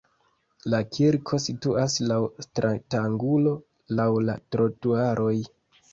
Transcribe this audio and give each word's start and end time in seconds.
La 0.73 0.77
kirko 0.95 1.39
situas 1.43 1.97
laŭ 2.11 2.17
stratangulo 2.45 3.53
laŭ 4.01 4.11
la 4.31 4.37
trotuaroj. 4.57 5.35